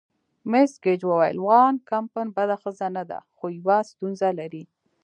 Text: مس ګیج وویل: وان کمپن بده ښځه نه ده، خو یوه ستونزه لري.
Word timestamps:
مس 0.49 0.71
ګیج 0.83 1.01
وویل: 1.07 1.37
وان 1.41 1.75
کمپن 1.89 2.27
بده 2.35 2.55
ښځه 2.63 2.87
نه 2.95 3.03
ده، 3.09 3.19
خو 3.35 3.45
یوه 3.59 3.77
ستونزه 3.89 4.27
لري. 4.39 4.63